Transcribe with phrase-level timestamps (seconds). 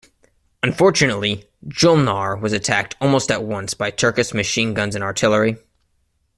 [0.63, 5.57] Unfortunately "Julnar" was attacked almost at once by Turkish machine-guns and artillery.